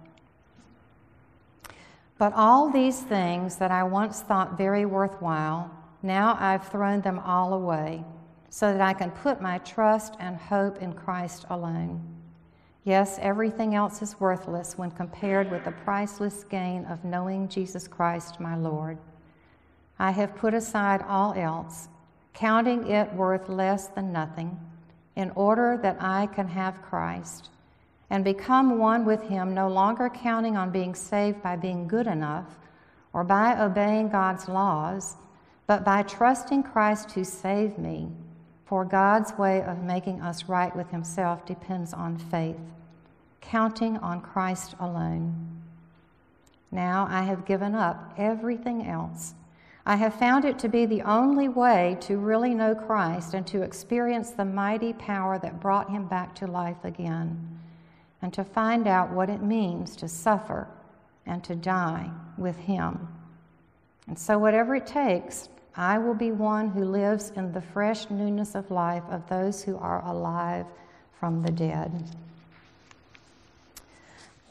But 2.17 2.33
all 2.33 2.69
these 2.69 3.01
things 3.01 3.57
that 3.57 3.71
I 3.71 3.83
once 3.83 4.21
thought 4.21 4.57
very 4.57 4.85
worthwhile, 4.85 5.69
now 6.01 6.37
I've 6.39 6.67
thrown 6.67 7.01
them 7.01 7.19
all 7.19 7.53
away, 7.53 8.03
so 8.49 8.71
that 8.71 8.81
I 8.81 8.93
can 8.93 9.11
put 9.11 9.41
my 9.41 9.57
trust 9.59 10.15
and 10.19 10.37
hope 10.37 10.81
in 10.81 10.93
Christ 10.93 11.45
alone. 11.49 12.01
Yes, 12.83 13.17
everything 13.21 13.75
else 13.75 14.01
is 14.01 14.19
worthless 14.19 14.77
when 14.77 14.91
compared 14.91 15.49
with 15.49 15.63
the 15.63 15.71
priceless 15.71 16.43
gain 16.43 16.85
of 16.85 17.05
knowing 17.05 17.47
Jesus 17.47 17.87
Christ, 17.87 18.39
my 18.39 18.55
Lord. 18.55 18.97
I 19.99 20.11
have 20.11 20.35
put 20.35 20.53
aside 20.53 21.03
all 21.07 21.33
else, 21.33 21.87
counting 22.33 22.87
it 22.87 23.13
worth 23.13 23.47
less 23.47 23.87
than 23.87 24.11
nothing, 24.11 24.59
in 25.15 25.31
order 25.31 25.79
that 25.81 25.97
I 26.01 26.27
can 26.27 26.47
have 26.47 26.81
Christ 26.81 27.49
and 28.09 28.23
become 28.23 28.77
one 28.77 29.05
with 29.05 29.21
Him, 29.23 29.53
no 29.53 29.69
longer 29.69 30.09
counting 30.09 30.57
on 30.57 30.71
being 30.71 30.93
saved 30.93 31.41
by 31.41 31.55
being 31.55 31.87
good 31.87 32.07
enough 32.07 32.59
or 33.13 33.23
by 33.23 33.59
obeying 33.59 34.09
God's 34.09 34.47
laws 34.49 35.15
but 35.67 35.85
by 35.85 36.03
trusting 36.03 36.63
Christ 36.63 37.09
to 37.09 37.23
save 37.23 37.77
me. 37.77 38.09
For 38.73 38.85
God's 38.85 39.37
way 39.37 39.61
of 39.61 39.83
making 39.83 40.19
us 40.19 40.45
right 40.45 40.75
with 40.75 40.89
Himself 40.89 41.45
depends 41.45 41.93
on 41.93 42.17
faith, 42.17 42.57
counting 43.39 43.97
on 43.97 44.19
Christ 44.19 44.73
alone. 44.79 45.61
Now 46.71 47.05
I 47.07 47.21
have 47.21 47.45
given 47.45 47.75
up 47.75 48.15
everything 48.17 48.87
else. 48.87 49.35
I 49.85 49.97
have 49.97 50.15
found 50.15 50.43
it 50.43 50.57
to 50.57 50.69
be 50.69 50.87
the 50.87 51.03
only 51.03 51.49
way 51.49 51.97
to 52.01 52.17
really 52.17 52.55
know 52.55 52.73
Christ 52.73 53.35
and 53.35 53.45
to 53.45 53.61
experience 53.61 54.31
the 54.31 54.43
mighty 54.43 54.93
power 54.93 55.37
that 55.37 55.59
brought 55.59 55.91
him 55.91 56.07
back 56.07 56.33
to 56.37 56.47
life 56.47 56.83
again, 56.83 57.59
and 58.23 58.33
to 58.33 58.43
find 58.43 58.87
out 58.87 59.11
what 59.11 59.29
it 59.29 59.43
means 59.43 59.95
to 59.97 60.07
suffer 60.07 60.67
and 61.27 61.43
to 61.43 61.55
die 61.55 62.09
with 62.39 62.57
him. 62.57 63.07
And 64.07 64.17
so, 64.17 64.39
whatever 64.39 64.75
it 64.75 64.87
takes, 64.87 65.47
I 65.75 65.97
will 65.97 66.13
be 66.13 66.31
one 66.31 66.69
who 66.69 66.85
lives 66.85 67.31
in 67.35 67.51
the 67.51 67.61
fresh 67.61 68.09
newness 68.09 68.53
of 68.53 68.69
life 68.69 69.03
of 69.09 69.27
those 69.27 69.63
who 69.63 69.77
are 69.77 70.05
alive 70.05 70.65
from 71.19 71.41
the 71.41 71.51
dead. 71.51 71.91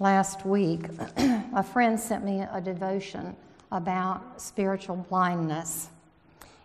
Last 0.00 0.45
week, 0.45 0.87
a 1.17 1.62
friend 1.62 1.99
sent 1.99 2.25
me 2.25 2.41
a 2.41 2.61
devotion 2.61 3.37
about 3.71 4.41
spiritual 4.41 4.97
blindness. 4.97 5.91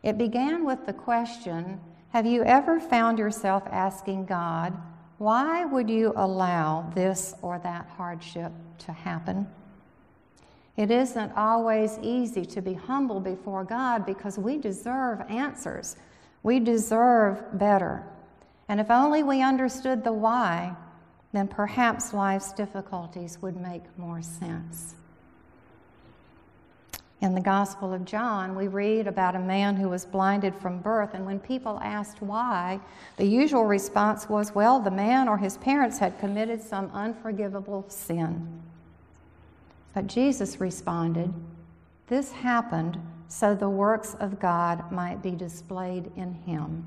It 0.02 0.18
began 0.18 0.66
with 0.66 0.86
the 0.88 0.94
question 0.94 1.80
Have 2.10 2.26
you 2.26 2.44
ever 2.44 2.80
found 2.80 3.20
yourself 3.20 3.64
asking 3.70 4.26
God, 4.26 4.74
why 5.20 5.66
would 5.66 5.90
you 5.90 6.14
allow 6.16 6.92
this 6.96 7.36
or 7.44 7.60
that 7.60 7.88
hardship 7.96 8.52
to 8.80 8.92
happen? 8.92 9.48
It 10.78 10.92
isn't 10.92 11.32
always 11.36 11.98
easy 12.04 12.46
to 12.46 12.62
be 12.62 12.76
humble 12.76 13.20
before 13.20 13.64
God 13.64 14.06
because 14.06 14.38
we 14.38 14.60
deserve 14.60 15.22
answers. 15.28 15.96
We 16.44 16.60
deserve 16.60 17.44
better. 17.58 18.04
And 18.70 18.80
if 18.80 18.92
only 18.92 19.24
we 19.24 19.42
understood 19.42 20.04
the 20.04 20.14
why, 20.14 20.76
then 21.34 21.48
perhaps 21.48 22.14
life's 22.14 22.54
difficulties 22.54 23.40
would 23.42 23.58
make 23.58 23.84
more 23.98 24.22
sense. 24.22 24.94
In 27.22 27.34
the 27.34 27.42
Gospel 27.42 27.94
of 27.94 28.06
John, 28.06 28.56
we 28.56 28.68
read 28.68 29.08
about 29.08 29.36
a 29.36 29.40
man 29.40 29.76
who 29.76 29.90
was 29.90 30.06
blinded 30.06 30.54
from 30.54 30.80
birth, 30.80 31.16
and 31.16 31.26
when 31.26 31.40
people 31.40 31.80
asked 31.84 32.22
why, 32.22 32.80
the 33.16 33.26
usual 33.26 33.66
response 33.66 34.30
was, 34.30 34.54
well, 34.54 34.80
the 34.80 34.92
man 34.92 35.28
or 35.28 35.40
his 35.40 35.58
parents 35.58 35.98
had 35.98 36.20
committed 36.20 36.62
some 36.62 36.92
unforgivable 36.94 37.86
sin. 37.90 38.62
But 39.98 40.06
Jesus 40.06 40.62
responded, 40.62 41.34
This 42.06 42.32
happened 42.32 43.00
so 43.30 43.56
the 43.56 43.68
works 43.68 44.16
of 44.20 44.40
God 44.40 44.92
might 44.92 45.24
be 45.24 45.32
displayed 45.32 46.12
in 46.16 46.34
him. 46.34 46.86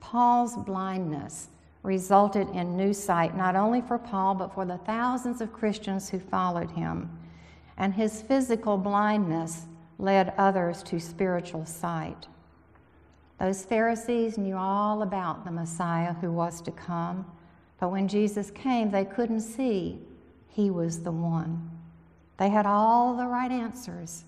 Paul's 0.00 0.56
blindness 0.56 1.48
resulted 1.82 2.48
in 2.54 2.74
new 2.74 2.94
sight, 2.94 3.36
not 3.36 3.54
only 3.54 3.82
for 3.82 3.98
Paul, 3.98 4.34
but 4.34 4.54
for 4.54 4.64
the 4.64 4.78
thousands 4.78 5.42
of 5.42 5.52
Christians 5.52 6.08
who 6.08 6.18
followed 6.18 6.70
him. 6.70 7.10
and 7.76 7.92
his 7.92 8.22
physical 8.22 8.78
blindness 8.78 9.66
led 9.98 10.32
others 10.38 10.82
to 10.84 10.98
spiritual 10.98 11.66
sight. 11.66 12.28
Those 13.38 13.62
Pharisees 13.62 14.38
knew 14.38 14.56
all 14.56 15.02
about 15.02 15.44
the 15.44 15.50
Messiah 15.50 16.14
who 16.14 16.32
was 16.32 16.62
to 16.62 16.70
come, 16.70 17.30
but 17.78 17.90
when 17.90 18.08
Jesus 18.08 18.50
came, 18.50 18.90
they 18.90 19.04
couldn't 19.04 19.42
see 19.42 19.98
he 20.48 20.70
was 20.70 21.02
the 21.02 21.12
one. 21.12 21.70
They 22.40 22.48
had 22.48 22.64
all 22.64 23.14
the 23.14 23.26
right 23.26 23.52
answers, 23.52 24.24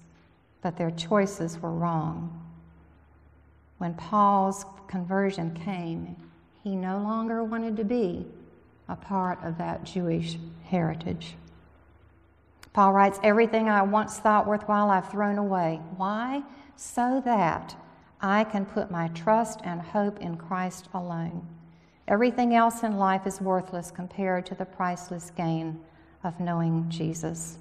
but 0.60 0.76
their 0.76 0.90
choices 0.90 1.58
were 1.58 1.72
wrong. 1.72 2.44
When 3.78 3.94
Paul's 3.94 4.66
conversion 4.86 5.58
came, 5.64 6.14
he 6.62 6.76
no 6.76 6.98
longer 6.98 7.42
wanted 7.42 7.74
to 7.78 7.84
be 7.84 8.26
a 8.86 8.96
part 8.96 9.42
of 9.42 9.56
that 9.56 9.84
Jewish 9.84 10.36
heritage. 10.64 11.36
Paul 12.74 12.92
writes, 12.92 13.18
Everything 13.22 13.70
I 13.70 13.80
once 13.80 14.18
thought 14.18 14.46
worthwhile 14.46 14.90
I've 14.90 15.10
thrown 15.10 15.38
away. 15.38 15.80
Why? 15.96 16.42
So 16.76 17.22
that 17.24 17.74
I 18.20 18.44
can 18.44 18.66
put 18.66 18.90
my 18.90 19.08
trust 19.08 19.60
and 19.64 19.80
hope 19.80 20.20
in 20.20 20.36
Christ 20.36 20.90
alone. 20.92 21.46
Everything 22.08 22.54
else 22.54 22.82
in 22.82 22.98
life 22.98 23.26
is 23.26 23.40
worthless 23.40 23.90
compared 23.90 24.44
to 24.46 24.54
the 24.54 24.66
priceless 24.66 25.32
gain 25.34 25.80
of 26.22 26.38
knowing 26.38 26.90
Jesus. 26.90 27.56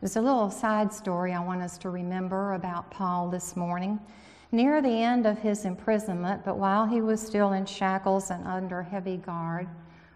There's 0.00 0.16
a 0.16 0.20
little 0.20 0.50
side 0.50 0.92
story 0.92 1.32
I 1.32 1.42
want 1.42 1.62
us 1.62 1.78
to 1.78 1.90
remember 1.90 2.54
about 2.54 2.90
Paul 2.90 3.30
this 3.30 3.56
morning. 3.56 3.98
Near 4.52 4.82
the 4.82 4.88
end 4.88 5.26
of 5.26 5.38
his 5.38 5.64
imprisonment, 5.64 6.44
but 6.44 6.58
while 6.58 6.86
he 6.86 7.00
was 7.00 7.20
still 7.20 7.52
in 7.52 7.64
shackles 7.66 8.30
and 8.30 8.46
under 8.46 8.82
heavy 8.82 9.16
guard, 9.16 9.66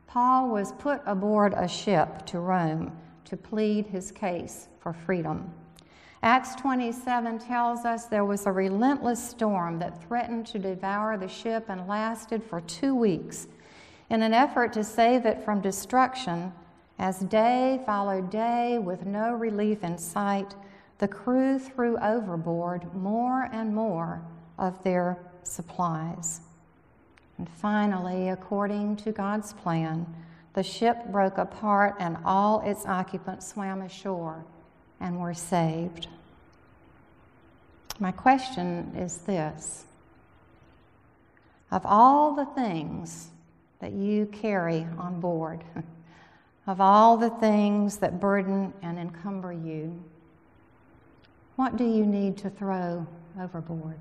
Paul 0.06 0.48
was 0.48 0.72
put 0.72 1.00
aboard 1.06 1.54
a 1.56 1.66
ship 1.66 2.26
to 2.26 2.40
Rome 2.40 2.92
to 3.24 3.36
plead 3.36 3.86
his 3.86 4.12
case 4.12 4.68
for 4.80 4.92
freedom. 4.92 5.52
Acts 6.22 6.54
27 6.56 7.38
tells 7.38 7.84
us 7.84 8.06
there 8.06 8.24
was 8.24 8.46
a 8.46 8.52
relentless 8.52 9.22
storm 9.22 9.78
that 9.78 10.02
threatened 10.02 10.46
to 10.48 10.58
devour 10.58 11.16
the 11.16 11.28
ship 11.28 11.66
and 11.68 11.86
lasted 11.86 12.42
for 12.42 12.60
two 12.62 12.94
weeks. 12.94 13.46
In 14.10 14.22
an 14.22 14.34
effort 14.34 14.72
to 14.72 14.82
save 14.82 15.26
it 15.26 15.44
from 15.44 15.60
destruction, 15.60 16.52
as 16.98 17.20
day 17.20 17.80
followed 17.86 18.30
day 18.30 18.78
with 18.78 19.06
no 19.06 19.32
relief 19.32 19.84
in 19.84 19.98
sight, 19.98 20.54
the 20.98 21.08
crew 21.08 21.58
threw 21.58 21.96
overboard 21.98 22.92
more 22.94 23.48
and 23.52 23.74
more 23.74 24.20
of 24.58 24.82
their 24.82 25.18
supplies. 25.44 26.40
And 27.38 27.48
finally, 27.48 28.30
according 28.30 28.96
to 28.96 29.12
God's 29.12 29.52
plan, 29.52 30.06
the 30.54 30.62
ship 30.64 31.06
broke 31.12 31.38
apart 31.38 31.94
and 32.00 32.16
all 32.24 32.60
its 32.62 32.84
occupants 32.84 33.46
swam 33.46 33.80
ashore 33.80 34.44
and 34.98 35.20
were 35.20 35.34
saved. 35.34 36.08
My 38.00 38.10
question 38.10 38.92
is 38.96 39.18
this 39.18 39.84
Of 41.70 41.86
all 41.86 42.34
the 42.34 42.46
things 42.46 43.28
that 43.78 43.92
you 43.92 44.26
carry 44.26 44.86
on 44.98 45.20
board, 45.20 45.62
of 46.68 46.82
all 46.82 47.16
the 47.16 47.30
things 47.30 47.96
that 47.96 48.20
burden 48.20 48.74
and 48.82 48.98
encumber 48.98 49.52
you, 49.52 50.00
what 51.56 51.78
do 51.78 51.84
you 51.84 52.04
need 52.04 52.36
to 52.36 52.50
throw 52.50 53.06
overboard? 53.40 53.98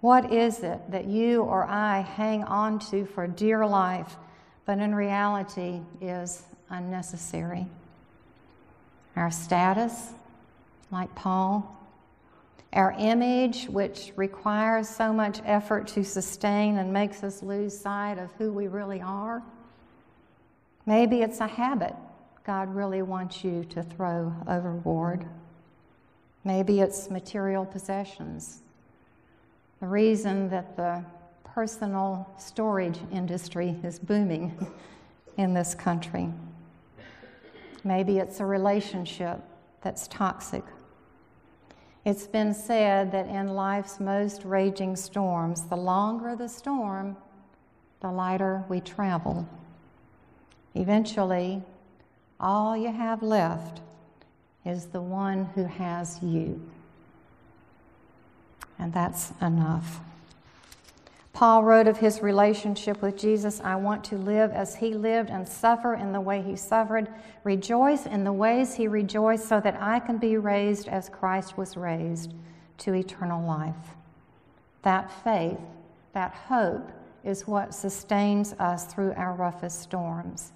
What 0.00 0.32
is 0.32 0.60
it 0.60 0.80
that 0.90 1.04
you 1.04 1.42
or 1.42 1.64
I 1.64 2.00
hang 2.00 2.42
on 2.44 2.78
to 2.90 3.04
for 3.04 3.26
dear 3.26 3.66
life, 3.66 4.16
but 4.64 4.78
in 4.78 4.94
reality 4.94 5.80
is 6.00 6.42
unnecessary? 6.70 7.66
Our 9.16 9.30
status, 9.30 10.12
like 10.90 11.14
Paul, 11.14 11.70
our 12.72 12.96
image, 12.98 13.66
which 13.66 14.12
requires 14.16 14.88
so 14.88 15.12
much 15.12 15.40
effort 15.44 15.86
to 15.88 16.02
sustain 16.02 16.78
and 16.78 16.92
makes 16.94 17.22
us 17.22 17.42
lose 17.42 17.78
sight 17.78 18.18
of 18.18 18.32
who 18.38 18.52
we 18.52 18.68
really 18.68 19.02
are. 19.02 19.42
Maybe 20.86 21.22
it's 21.22 21.40
a 21.40 21.46
habit 21.46 21.94
God 22.44 22.74
really 22.74 23.00
wants 23.00 23.42
you 23.42 23.64
to 23.70 23.82
throw 23.82 24.34
overboard. 24.46 25.26
Maybe 26.44 26.80
it's 26.80 27.08
material 27.08 27.64
possessions 27.64 28.60
the 29.84 29.90
reason 29.90 30.48
that 30.48 30.78
the 30.78 31.04
personal 31.44 32.26
storage 32.38 32.98
industry 33.12 33.76
is 33.84 33.98
booming 33.98 34.72
in 35.36 35.52
this 35.52 35.74
country. 35.74 36.30
Maybe 37.84 38.16
it's 38.16 38.40
a 38.40 38.46
relationship 38.46 39.40
that's 39.82 40.08
toxic. 40.08 40.64
It's 42.06 42.26
been 42.26 42.54
said 42.54 43.12
that 43.12 43.26
in 43.26 43.48
life's 43.48 44.00
most 44.00 44.42
raging 44.44 44.96
storms, 44.96 45.64
the 45.64 45.76
longer 45.76 46.34
the 46.34 46.48
storm, 46.48 47.14
the 48.00 48.10
lighter 48.10 48.64
we 48.70 48.80
travel. 48.80 49.46
Eventually, 50.74 51.62
all 52.40 52.76
you 52.76 52.92
have 52.92 53.22
left 53.22 53.80
is 54.64 54.86
the 54.86 55.00
one 55.00 55.46
who 55.54 55.64
has 55.64 56.22
you 56.22 56.60
and 58.78 58.92
that's 58.92 59.32
enough. 59.40 60.00
Paul 61.32 61.64
wrote 61.64 61.88
of 61.88 61.98
his 61.98 62.22
relationship 62.22 63.02
with 63.02 63.16
Jesus 63.16 63.60
I 63.60 63.74
want 63.74 64.04
to 64.04 64.16
live 64.16 64.52
as 64.52 64.76
he 64.76 64.94
lived 64.94 65.30
and 65.30 65.48
suffer 65.48 65.94
in 65.94 66.12
the 66.12 66.20
way 66.20 66.42
he 66.42 66.54
suffered, 66.54 67.08
rejoice 67.42 68.06
in 68.06 68.22
the 68.22 68.32
ways 68.32 68.74
he 68.74 68.86
rejoiced, 68.86 69.48
so 69.48 69.60
that 69.60 69.80
I 69.80 69.98
can 69.98 70.18
be 70.18 70.36
raised 70.36 70.86
as 70.86 71.08
Christ 71.08 71.58
was 71.58 71.76
raised 71.76 72.32
to 72.78 72.94
eternal 72.94 73.44
life. 73.44 73.94
That 74.82 75.10
faith, 75.24 75.58
that 76.12 76.34
hope, 76.48 76.88
is 77.24 77.48
what 77.48 77.74
sustains 77.74 78.52
us 78.54 78.84
through 78.84 79.14
our 79.14 79.32
roughest 79.32 79.80
storms, 79.80 80.52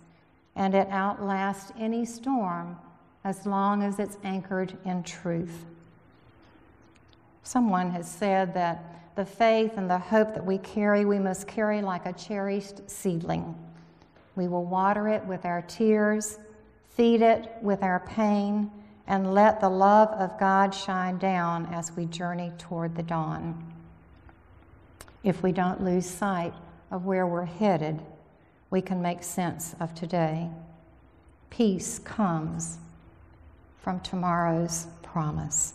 and 0.58 0.74
it 0.74 0.88
outlasts 0.90 1.72
any 1.78 2.04
storm 2.04 2.76
as 3.24 3.46
long 3.46 3.84
as 3.84 4.00
it's 4.00 4.18
anchored 4.24 4.76
in 4.84 5.04
truth. 5.04 5.64
Someone 7.44 7.90
has 7.92 8.10
said 8.10 8.52
that 8.54 9.14
the 9.14 9.24
faith 9.24 9.72
and 9.76 9.88
the 9.88 9.98
hope 9.98 10.34
that 10.34 10.44
we 10.44 10.58
carry, 10.58 11.04
we 11.04 11.20
must 11.20 11.46
carry 11.46 11.80
like 11.80 12.06
a 12.06 12.12
cherished 12.12 12.90
seedling. 12.90 13.54
We 14.34 14.48
will 14.48 14.64
water 14.64 15.08
it 15.08 15.24
with 15.24 15.44
our 15.44 15.62
tears, 15.62 16.40
feed 16.90 17.22
it 17.22 17.48
with 17.62 17.82
our 17.84 18.00
pain, 18.00 18.70
and 19.06 19.32
let 19.32 19.60
the 19.60 19.68
love 19.68 20.08
of 20.08 20.38
God 20.40 20.74
shine 20.74 21.18
down 21.18 21.66
as 21.72 21.92
we 21.92 22.04
journey 22.06 22.52
toward 22.58 22.96
the 22.96 23.02
dawn. 23.04 23.64
If 25.22 25.42
we 25.42 25.52
don't 25.52 25.84
lose 25.84 26.04
sight 26.04 26.52
of 26.90 27.06
where 27.06 27.26
we're 27.26 27.44
headed, 27.44 28.02
we 28.70 28.80
can 28.80 29.00
make 29.00 29.22
sense 29.22 29.74
of 29.80 29.94
today. 29.94 30.50
Peace 31.50 31.98
comes 31.98 32.78
from 33.78 34.00
tomorrow's 34.00 34.86
promise. 35.02 35.74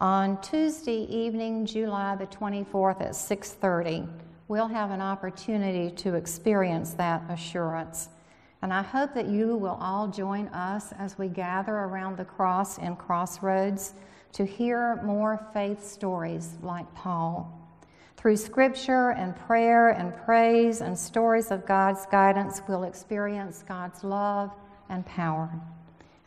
On 0.00 0.40
Tuesday 0.40 1.02
evening, 1.10 1.66
July 1.66 2.14
the 2.14 2.26
24th 2.26 3.00
at 3.00 3.16
6:30, 3.16 4.08
we'll 4.46 4.68
have 4.68 4.92
an 4.92 5.00
opportunity 5.00 5.90
to 5.96 6.14
experience 6.14 6.94
that 6.94 7.22
assurance. 7.28 8.08
And 8.62 8.72
I 8.72 8.82
hope 8.82 9.12
that 9.14 9.26
you 9.26 9.56
will 9.56 9.78
all 9.80 10.06
join 10.06 10.46
us 10.48 10.92
as 10.92 11.18
we 11.18 11.28
gather 11.28 11.74
around 11.74 12.16
the 12.16 12.24
cross 12.24 12.78
in 12.78 12.94
Crossroads 12.94 13.94
to 14.32 14.44
hear 14.44 15.02
more 15.02 15.44
faith 15.52 15.84
stories 15.84 16.56
like 16.62 16.92
Paul. 16.94 17.57
Through 18.18 18.36
scripture 18.36 19.10
and 19.12 19.34
prayer 19.34 19.90
and 19.90 20.14
praise 20.14 20.82
and 20.82 20.98
stories 20.98 21.50
of 21.50 21.64
God's 21.64 22.04
guidance, 22.04 22.60
we'll 22.68 22.84
experience 22.84 23.64
God's 23.66 24.04
love 24.04 24.52
and 24.90 25.06
power 25.06 25.50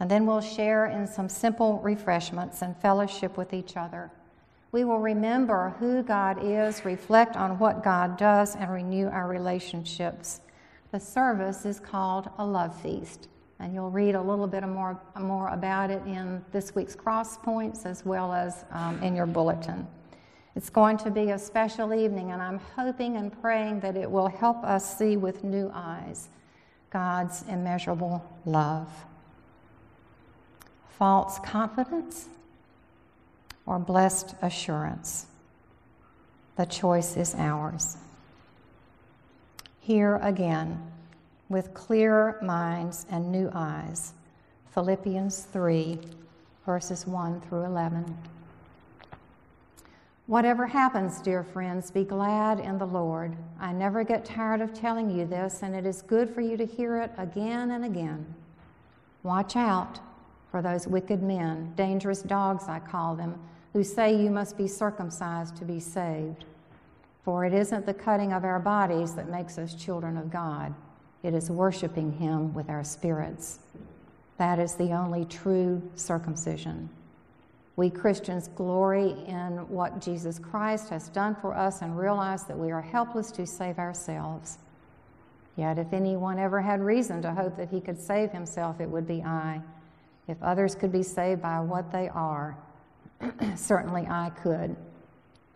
and 0.02 0.10
then 0.10 0.26
we'll 0.26 0.42
share 0.42 0.88
in 0.88 1.06
some 1.06 1.30
simple 1.30 1.78
refreshments 1.84 2.64
and 2.64 2.76
fellowship 2.78 3.38
with 3.38 3.54
each 3.54 3.78
other. 3.78 4.10
We 4.72 4.84
will 4.84 4.98
remember 4.98 5.76
who 5.78 6.02
God 6.02 6.40
is, 6.42 6.84
reflect 6.84 7.36
on 7.36 7.60
what 7.60 7.84
God 7.84 8.18
does, 8.18 8.56
and 8.56 8.72
renew 8.72 9.10
our 9.10 9.28
relationships. 9.28 10.42
The 10.92 11.00
service 11.00 11.68
is 11.68 11.80
called 11.80 12.32
a 12.40 12.44
love 12.44 12.76
feast, 12.82 13.28
and 13.60 13.76
you'll 13.76 13.92
read 13.92 14.16
a 14.16 14.22
little 14.22 14.48
bit 14.48 14.68
more, 14.68 15.00
more 15.20 15.50
about 15.50 15.92
it 15.92 16.02
in 16.08 16.44
this 16.52 16.74
week's 16.74 16.96
cross 16.96 17.38
points 17.38 17.86
as 17.86 18.04
well 18.04 18.34
as 18.34 18.66
um, 18.72 18.98
in 19.04 19.16
your 19.16 19.28
bulletin. 19.28 19.86
It's 20.56 20.70
going 20.70 20.98
to 20.98 21.12
be 21.12 21.32
a 21.32 21.40
special 21.40 21.94
evening, 21.94 22.32
and 22.32 22.42
I'm 22.42 22.60
hoping 22.76 23.18
and 23.18 23.42
praying 23.42 23.80
that 23.82 23.96
it 23.96 24.10
will 24.10 24.28
help 24.28 24.64
us 24.64 24.98
see 24.98 25.18
with 25.18 25.44
new 25.44 25.72
eyes 25.74 26.28
God's 26.90 27.44
immeasurable 27.48 28.24
love 28.46 28.90
false 31.02 31.40
confidence 31.40 32.28
or 33.66 33.80
blessed 33.80 34.36
assurance. 34.44 35.26
The 36.58 36.66
choice 36.66 37.18
is 37.18 37.34
ours. 37.34 37.98
Here 39.80 40.18
again, 40.18 40.80
with 41.50 41.74
clear 41.74 42.38
minds 42.44 43.08
and 43.10 43.32
new 43.32 43.50
eyes. 43.52 44.14
Philippians 44.76 45.42
3, 45.46 45.98
verses 46.68 47.08
1 47.08 47.42
through 47.42 47.64
11. 47.64 48.16
Whatever 50.32 50.66
happens, 50.66 51.20
dear 51.20 51.44
friends, 51.44 51.92
be 51.92 52.06
glad 52.06 52.62
in 52.62 52.78
the 52.78 52.86
Lord. 52.86 53.36
I 53.60 53.74
never 53.74 54.06
get 54.06 54.24
tired 54.24 54.62
of 54.62 54.74
telling 54.74 55.10
you 55.10 55.26
this, 55.26 55.62
and 55.62 55.76
it 55.76 55.86
is 55.86 56.02
good 56.02 56.30
for 56.30 56.40
you 56.40 56.56
to 56.56 56.66
hear 56.66 57.02
it 57.02 57.12
again 57.18 57.72
and 57.72 57.84
again. 57.84 58.34
Watch 59.24 59.58
out 59.58 60.00
for 60.50 60.62
those 60.62 60.88
wicked 60.88 61.22
men, 61.22 61.74
dangerous 61.76 62.22
dogs, 62.22 62.70
I 62.70 62.80
call 62.80 63.14
them, 63.14 63.38
who 63.74 63.84
say 63.84 64.16
you 64.16 64.32
must 64.32 64.58
be 64.58 64.70
circumcised 64.70 65.58
to 65.58 65.66
be 65.66 65.82
saved. 65.82 66.46
For 67.26 67.44
it 67.44 67.54
isn't 67.54 67.86
the 67.86 67.94
cutting 67.94 68.32
of 68.32 68.46
our 68.46 68.62
bodies 68.62 69.14
that 69.16 69.28
makes 69.28 69.58
us 69.58 69.76
children 69.76 70.16
of 70.16 70.32
God, 70.32 70.74
it 71.24 71.34
is 71.34 71.52
worshiping 71.52 72.10
Him 72.10 72.54
with 72.54 72.70
our 72.70 72.86
spirits. 72.86 73.60
That 74.38 74.60
is 74.60 74.76
the 74.76 74.94
only 74.94 75.26
true 75.26 75.82
circumcision. 75.96 76.90
We 77.76 77.90
Christians 77.90 78.50
glory 78.50 79.16
in 79.28 79.68
what 79.70 80.02
Jesus 80.02 80.38
Christ 80.38 80.90
has 80.90 81.10
done 81.10 81.36
for 81.36 81.56
us 81.56 81.82
and 81.82 81.98
realize 81.98 82.44
that 82.46 82.58
we 82.58 82.72
are 82.72 82.82
helpless 82.82 83.32
to 83.32 83.48
save 83.48 83.80
ourselves. 83.80 84.60
Yet, 85.56 85.78
if 85.78 85.94
anyone 85.94 86.40
ever 86.40 86.62
had 86.62 86.82
reason 86.82 87.22
to 87.22 87.34
hope 87.34 87.58
that 87.58 87.70
he 87.70 87.82
could 87.82 88.00
save 88.00 88.32
himself, 88.32 88.80
it 88.80 88.90
would 88.90 89.08
be 89.08 89.24
I. 89.24 89.62
If 90.28 90.42
others 90.42 90.76
could 90.76 90.92
be 90.92 91.04
saved 91.04 91.42
by 91.42 91.60
what 91.60 91.92
they 91.92 92.10
are, 92.10 92.58
certainly 93.56 94.08
I 94.08 94.32
could. 94.42 94.76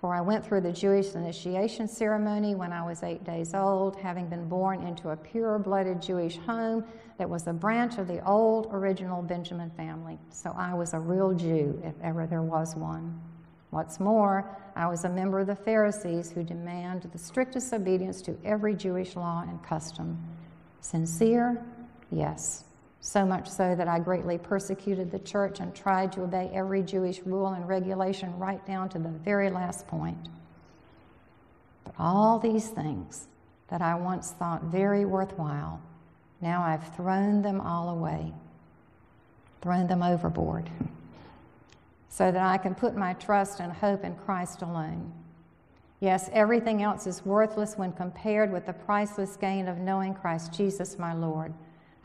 For 0.06 0.14
I 0.14 0.22
went 0.22 0.46
through 0.46 0.62
the 0.62 0.72
Jewish 0.72 1.16
initiation 1.16 1.88
ceremony 1.88 2.54
when 2.54 2.72
I 2.72 2.86
was 2.86 3.02
eight 3.02 3.24
days 3.24 3.56
old, 3.56 3.96
having 3.96 4.28
been 4.28 4.48
born 4.48 4.84
into 4.84 5.10
a 5.10 5.18
pure 5.18 5.58
blooded 5.58 6.00
Jewish 6.00 6.38
home 6.38 6.86
that 7.18 7.28
was 7.28 7.48
a 7.48 7.54
branch 7.54 7.98
of 7.98 8.08
the 8.08 8.24
old 8.24 8.68
original 8.72 9.24
Benjamin 9.24 9.72
family. 9.72 10.20
So 10.30 10.54
I 10.56 10.76
was 10.76 10.94
a 10.94 11.00
real 11.00 11.34
Jew, 11.34 11.82
if 11.84 11.96
ever 12.04 12.28
there 12.28 12.44
was 12.44 12.76
one. 12.76 13.20
What's 13.72 14.00
more, 14.00 14.48
I 14.76 14.86
was 14.86 15.06
a 15.06 15.10
member 15.10 15.40
of 15.40 15.48
the 15.48 15.56
Pharisees 15.56 16.30
who 16.30 16.44
demand 16.44 17.10
the 17.12 17.18
strictest 17.18 17.74
obedience 17.74 18.22
to 18.22 18.38
every 18.46 18.76
Jewish 18.76 19.16
law 19.16 19.42
and 19.42 19.64
custom. 19.64 20.24
Sincere? 20.82 21.66
Yes 22.12 22.66
so 23.06 23.24
much 23.24 23.48
so 23.48 23.76
that 23.76 23.88
I 23.88 24.00
greatly 24.00 24.40
persecuted 24.40 25.12
the 25.12 25.20
church 25.20 25.60
and 25.60 25.76
tried 25.76 26.12
to 26.14 26.24
obey 26.24 26.50
every 26.52 26.82
Jewish 26.82 27.20
rule 27.20 27.50
and 27.50 27.68
regulation 27.68 28.36
right 28.40 28.66
down 28.66 28.90
to 28.90 29.00
the 29.00 29.10
very 29.10 29.52
last 29.52 29.86
point. 29.86 30.18
But 31.84 31.94
all 32.00 32.40
these 32.40 32.70
things 32.70 33.28
that 33.68 33.84
I 33.84 33.94
once 33.94 34.32
thought 34.32 34.64
very 34.64 35.06
worthwhile, 35.06 35.80
now 36.42 36.64
I've 36.64 36.96
thrown 36.96 37.44
them 37.44 37.62
all 37.62 37.90
away, 37.90 38.34
thrown 39.62 39.86
them 39.86 40.02
overboard, 40.02 40.72
so 42.10 42.32
that 42.32 42.42
I 42.42 42.58
can 42.58 42.74
put 42.74 42.96
my 42.96 43.14
trust 43.14 43.60
and 43.60 43.72
hope 43.72 44.04
in 44.04 44.16
Christ 44.16 44.64
alone. 44.64 45.14
Yes, 46.00 46.28
everything 46.34 46.82
else 46.82 47.06
is 47.06 47.24
worthless 47.24 47.78
when 47.78 47.92
compared 47.92 48.52
with 48.52 48.66
the 48.66 48.74
priceless 48.74 49.36
gain 49.36 49.68
of 49.68 49.78
knowing 49.78 50.16
Christ 50.16 50.54
Jesus, 50.54 50.98
my 50.98 51.14
Lord 51.14 51.54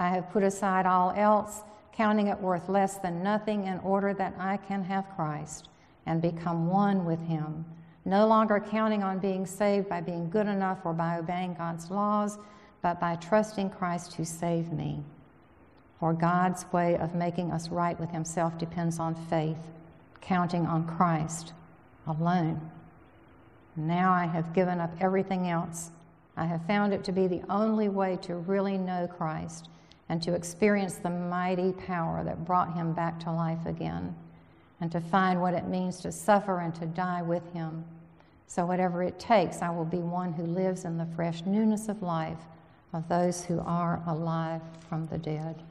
I 0.00 0.08
have 0.08 0.30
put 0.30 0.42
aside 0.42 0.86
all 0.86 1.12
else, 1.14 1.60
counting 1.92 2.28
it 2.28 2.40
worth 2.40 2.70
less 2.70 2.96
than 2.96 3.22
nothing, 3.22 3.66
in 3.66 3.78
order 3.80 4.14
that 4.14 4.34
I 4.38 4.56
can 4.56 4.82
have 4.84 5.14
Christ 5.14 5.68
and 6.06 6.22
become 6.22 6.68
one 6.68 7.04
with 7.04 7.20
Him. 7.20 7.66
No 8.06 8.26
longer 8.26 8.64
counting 8.66 9.02
on 9.02 9.18
being 9.18 9.44
saved 9.44 9.90
by 9.90 10.00
being 10.00 10.30
good 10.30 10.46
enough 10.46 10.78
or 10.86 10.94
by 10.94 11.18
obeying 11.18 11.52
God's 11.52 11.90
laws, 11.90 12.38
but 12.80 12.98
by 12.98 13.16
trusting 13.16 13.68
Christ 13.68 14.12
to 14.12 14.24
save 14.24 14.72
me. 14.72 15.04
For 15.98 16.14
God's 16.14 16.64
way 16.72 16.96
of 16.96 17.14
making 17.14 17.52
us 17.52 17.68
right 17.68 18.00
with 18.00 18.08
Himself 18.10 18.56
depends 18.56 18.98
on 18.98 19.14
faith, 19.14 19.58
counting 20.22 20.64
on 20.64 20.86
Christ 20.86 21.52
alone. 22.06 22.70
Now 23.76 24.14
I 24.14 24.24
have 24.24 24.54
given 24.54 24.80
up 24.80 24.94
everything 24.98 25.50
else. 25.50 25.90
I 26.38 26.46
have 26.46 26.66
found 26.66 26.94
it 26.94 27.04
to 27.04 27.12
be 27.12 27.26
the 27.26 27.42
only 27.50 27.90
way 27.90 28.16
to 28.22 28.36
really 28.36 28.78
know 28.78 29.06
Christ 29.06 29.68
and 30.10 30.20
to 30.20 30.34
experience 30.34 30.96
the 30.96 31.08
mighty 31.08 31.70
power 31.72 32.24
that 32.24 32.44
brought 32.44 32.74
him 32.74 32.92
back 32.92 33.20
to 33.20 33.30
life 33.30 33.64
again, 33.64 34.14
and 34.80 34.90
to 34.90 35.00
find 35.00 35.40
what 35.40 35.54
it 35.54 35.68
means 35.68 36.00
to 36.00 36.10
suffer 36.10 36.58
and 36.58 36.74
to 36.74 36.84
die 36.84 37.22
with 37.22 37.48
him. 37.52 37.84
So, 38.48 38.66
whatever 38.66 39.04
it 39.04 39.20
takes, 39.20 39.62
I 39.62 39.70
will 39.70 39.84
be 39.84 39.98
one 39.98 40.32
who 40.32 40.42
lives 40.42 40.84
in 40.84 40.98
the 40.98 41.06
fresh 41.14 41.44
newness 41.46 41.88
of 41.88 42.02
life 42.02 42.40
of 42.92 43.08
those 43.08 43.44
who 43.44 43.60
are 43.60 44.02
alive 44.08 44.60
from 44.88 45.06
the 45.06 45.18
dead. 45.18 45.62